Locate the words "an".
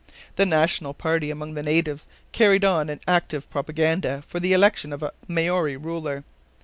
2.89-3.01